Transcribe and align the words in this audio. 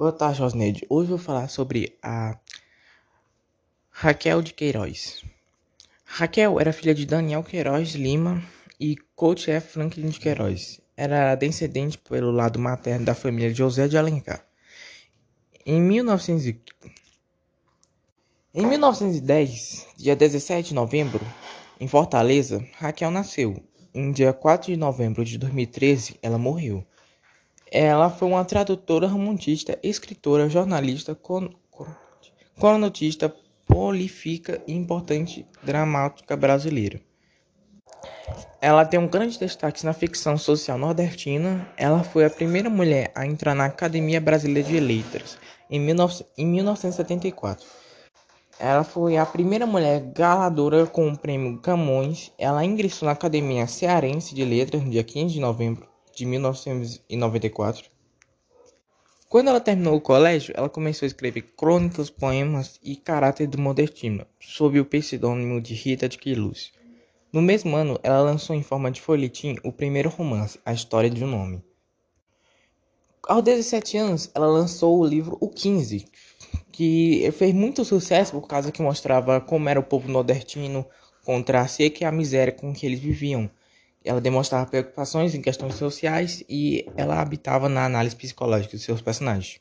Boa 0.00 0.12
tarde, 0.12 0.40
Rosneide. 0.40 0.86
Hoje 0.88 1.10
vou 1.10 1.18
falar 1.18 1.46
sobre 1.48 1.98
a 2.02 2.38
Raquel 3.90 4.40
de 4.40 4.54
Queiroz. 4.54 5.22
Raquel 6.06 6.58
era 6.58 6.72
filha 6.72 6.94
de 6.94 7.04
Daniel 7.04 7.44
Queiroz 7.44 7.90
Lima 7.90 8.42
e 8.80 8.96
Coach 9.14 9.50
F. 9.50 9.74
Franklin 9.74 10.08
de 10.08 10.18
Queiroz. 10.18 10.80
Era 10.96 11.34
descendente 11.34 11.98
pelo 11.98 12.30
lado 12.30 12.58
materno 12.58 13.04
da 13.04 13.14
família 13.14 13.50
de 13.52 13.58
José 13.58 13.88
de 13.88 13.98
Alencar. 13.98 14.42
Em, 15.66 15.78
1900... 15.78 16.62
em 18.54 18.66
1910, 18.66 19.86
dia 19.98 20.16
17 20.16 20.70
de 20.70 20.74
novembro, 20.74 21.20
em 21.78 21.86
Fortaleza, 21.86 22.66
Raquel 22.78 23.10
nasceu. 23.10 23.62
Em 23.92 24.10
dia 24.12 24.32
4 24.32 24.72
de 24.72 24.78
novembro 24.78 25.22
de 25.26 25.36
2013, 25.36 26.18
ela 26.22 26.38
morreu. 26.38 26.86
Ela 27.70 28.10
foi 28.10 28.26
uma 28.26 28.44
tradutora, 28.44 29.06
romantista, 29.06 29.78
escritora, 29.80 30.48
jornalista, 30.48 31.16
cronotista, 32.58 33.32
prolífica 33.64 34.60
e 34.66 34.74
importante 34.74 35.46
dramática 35.62 36.36
brasileira. 36.36 37.00
Ela 38.60 38.84
tem 38.84 38.98
um 38.98 39.06
grande 39.06 39.38
destaque 39.38 39.84
na 39.86 39.92
ficção 39.92 40.36
social 40.36 40.76
nordestina. 40.76 41.68
Ela 41.76 42.02
foi 42.02 42.24
a 42.24 42.30
primeira 42.30 42.68
mulher 42.68 43.12
a 43.14 43.24
entrar 43.24 43.54
na 43.54 43.66
Academia 43.66 44.20
Brasileira 44.20 44.68
de 44.68 44.80
Letras 44.80 45.38
em, 45.70 45.78
19, 45.78 46.24
em 46.36 46.46
1974. 46.46 47.64
Ela 48.58 48.82
foi 48.82 49.16
a 49.16 49.24
primeira 49.24 49.64
mulher 49.64 50.00
galadora 50.12 50.86
com 50.86 51.08
o 51.08 51.16
prêmio 51.16 51.60
Camões. 51.60 52.32
Ela 52.36 52.64
ingressou 52.64 53.06
na 53.06 53.12
Academia 53.12 53.68
Cearense 53.68 54.34
de 54.34 54.44
Letras 54.44 54.82
no 54.82 54.90
dia 54.90 55.04
15 55.04 55.32
de 55.32 55.40
novembro 55.40 55.89
de 56.14 56.26
1994. 56.26 57.90
Quando 59.28 59.48
ela 59.48 59.60
terminou 59.60 59.94
o 59.94 60.00
colégio, 60.00 60.52
ela 60.56 60.68
começou 60.68 61.06
a 61.06 61.08
escrever 61.08 61.42
crônicas, 61.56 62.10
poemas 62.10 62.80
e 62.82 62.96
caráter 62.96 63.46
do 63.46 63.60
modernismo, 63.60 64.26
sob 64.40 64.80
o 64.80 64.84
pseudônimo 64.84 65.60
de 65.60 65.72
Rita 65.72 66.08
de 66.08 66.18
Quiluz. 66.18 66.72
No 67.32 67.40
mesmo 67.40 67.76
ano, 67.76 67.96
ela 68.02 68.20
lançou 68.22 68.56
em 68.56 68.62
forma 68.62 68.90
de 68.90 69.00
folhetim 69.00 69.56
o 69.62 69.70
primeiro 69.70 70.08
romance, 70.08 70.58
A 70.66 70.72
História 70.72 71.08
de 71.08 71.22
um 71.22 71.28
Nome. 71.28 71.62
Aos 73.28 73.44
17 73.44 73.96
anos, 73.98 74.30
ela 74.34 74.48
lançou 74.48 74.98
o 74.98 75.06
livro 75.06 75.38
O 75.40 75.48
15, 75.48 76.06
que 76.72 77.30
fez 77.38 77.54
muito 77.54 77.84
sucesso 77.84 78.32
por 78.32 78.48
causa 78.48 78.72
que 78.72 78.82
mostrava 78.82 79.40
como 79.40 79.68
era 79.68 79.78
o 79.78 79.84
povo 79.84 80.08
nordestino 80.08 80.84
contra 81.24 81.60
a 81.60 81.68
seca 81.68 82.02
e 82.02 82.04
a 82.04 82.10
miséria 82.10 82.52
com 82.52 82.72
que 82.72 82.84
eles 82.84 82.98
viviam 82.98 83.48
ela 84.04 84.20
demonstrava 84.20 84.66
preocupações 84.66 85.34
em 85.34 85.42
questões 85.42 85.74
sociais 85.74 86.42
e 86.48 86.86
ela 86.96 87.20
habitava 87.20 87.68
na 87.68 87.84
análise 87.84 88.16
psicológica 88.16 88.76
de 88.76 88.82
seus 88.82 89.00
personagens. 89.00 89.60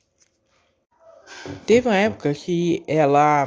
Teve 1.65 1.87
uma 1.87 1.95
época 1.95 2.33
que 2.33 2.83
ela 2.87 3.45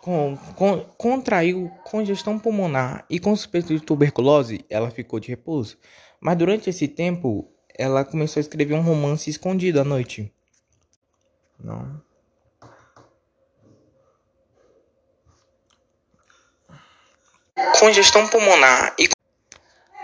com, 0.00 0.38
com, 0.56 0.80
contraiu 0.96 1.70
congestão 1.84 2.38
pulmonar 2.38 3.04
e 3.10 3.18
com 3.18 3.34
suspeita 3.36 3.74
de 3.74 3.80
tuberculose, 3.80 4.64
ela 4.70 4.90
ficou 4.90 5.20
de 5.20 5.28
repouso. 5.28 5.76
Mas 6.20 6.36
durante 6.36 6.70
esse 6.70 6.88
tempo, 6.88 7.50
ela 7.76 8.04
começou 8.04 8.40
a 8.40 8.42
escrever 8.42 8.74
um 8.74 8.80
romance 8.80 9.28
escondido 9.28 9.80
à 9.80 9.84
noite. 9.84 10.32
Não. 11.62 12.00
Congestão 17.78 18.26
pulmonar 18.28 18.94
e 18.98 19.08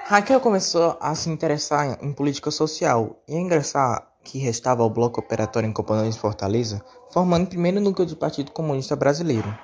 Raquel 0.07 0.39
começou 0.39 0.99
a 1.01 1.15
se 1.15 1.31
interessar 1.31 1.99
em 2.05 2.13
política 2.13 2.51
social 2.51 3.23
e 3.27 3.35
a 3.35 3.41
ingressar 3.41 4.07
que 4.23 4.37
restava 4.37 4.83
ao 4.83 4.91
bloco 4.91 5.19
operatório 5.19 5.67
em 5.67 5.73
Companhia 5.73 6.13
Fortaleza, 6.13 6.85
formando 7.11 7.45
o 7.45 7.49
primeiro 7.49 7.81
núcleo 7.81 8.07
do 8.07 8.15
Partido 8.15 8.51
Comunista 8.51 8.95
Brasileiro. 8.95 9.59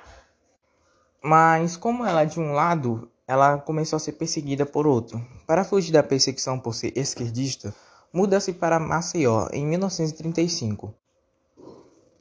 Mas, 1.23 1.77
como 1.77 2.03
ela 2.03 2.23
é 2.23 2.25
de 2.25 2.39
um 2.39 2.53
lado, 2.53 3.07
ela 3.27 3.59
começou 3.59 3.97
a 3.97 3.99
ser 3.99 4.13
perseguida 4.13 4.65
por 4.65 4.87
outro. 4.87 5.23
Para 5.45 5.63
fugir 5.63 5.91
da 5.91 6.01
perseguição 6.01 6.57
por 6.57 6.73
ser 6.73 6.91
esquerdista, 6.97 7.71
muda-se 8.11 8.51
para 8.51 8.79
Maceió 8.79 9.47
em 9.53 9.63
1935. 9.63 10.91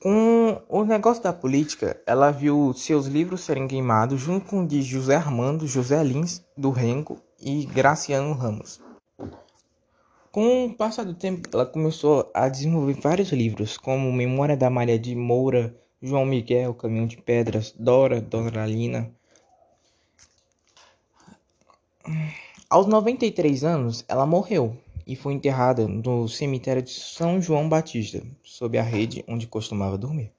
Com 0.02 0.60
o 0.68 0.84
negócio 0.84 1.22
da 1.22 1.32
política, 1.32 1.98
ela 2.06 2.30
viu 2.30 2.74
seus 2.74 3.06
livros 3.06 3.40
serem 3.40 3.66
queimados 3.66 4.20
junto 4.20 4.44
com 4.44 4.62
o 4.62 4.66
de 4.66 4.82
José 4.82 5.16
Armando 5.16 5.66
José 5.66 6.04
Lins 6.04 6.44
do 6.54 6.70
Rengo 6.70 7.18
e 7.40 7.64
Graciano 7.66 8.32
Ramos. 8.32 8.80
Com 10.30 10.66
o 10.66 10.74
passar 10.74 11.04
do 11.04 11.14
tempo, 11.14 11.48
ela 11.52 11.66
começou 11.66 12.30
a 12.32 12.48
desenvolver 12.48 12.94
vários 13.00 13.32
livros, 13.32 13.76
como 13.76 14.12
Memória 14.12 14.56
da 14.56 14.70
Maria 14.70 14.98
de 14.98 15.14
Moura, 15.16 15.74
João 16.00 16.24
Miguel, 16.24 16.74
Caminhão 16.74 17.06
de 17.06 17.16
Pedras, 17.16 17.74
Dora, 17.76 18.20
Doralina. 18.20 19.10
Aos 22.68 22.86
93 22.86 23.64
anos, 23.64 24.04
ela 24.06 24.24
morreu 24.24 24.76
e 25.06 25.16
foi 25.16 25.32
enterrada 25.32 25.88
no 25.88 26.28
cemitério 26.28 26.82
de 26.82 26.90
São 26.90 27.42
João 27.42 27.68
Batista, 27.68 28.22
sob 28.44 28.78
a 28.78 28.82
rede 28.82 29.24
onde 29.26 29.48
costumava 29.48 29.98
dormir. 29.98 30.32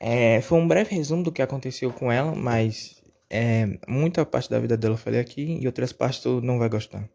É, 0.00 0.40
foi 0.40 0.58
um 0.58 0.66
breve 0.66 0.94
resumo 0.94 1.22
do 1.22 1.32
que 1.32 1.42
aconteceu 1.42 1.92
com 1.92 2.10
ela, 2.10 2.34
mas 2.34 3.02
é, 3.30 3.78
muita 3.88 4.24
parte 4.26 4.50
da 4.50 4.58
vida 4.58 4.76
dela 4.76 4.94
eu 4.94 4.98
falei 4.98 5.20
aqui 5.20 5.58
e 5.60 5.66
outras 5.66 5.92
partes 5.92 6.20
tu 6.20 6.40
não 6.40 6.58
vai 6.58 6.68
gostar. 6.68 7.08